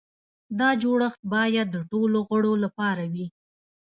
دا 0.59 0.69
جوړښت 0.81 1.21
باید 1.33 1.67
د 1.71 1.77
ټولو 1.91 2.17
غړو 2.29 2.53
لپاره 2.63 3.03
وي. 3.13 3.27